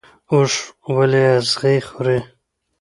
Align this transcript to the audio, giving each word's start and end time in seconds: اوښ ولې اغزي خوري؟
اوښ 0.31 0.53
ولې 0.95 1.21
اغزي 1.37 1.77
خوري؟ 1.87 2.19